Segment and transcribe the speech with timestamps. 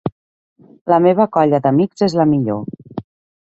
[0.93, 2.65] La meva colla d'amics és la millor.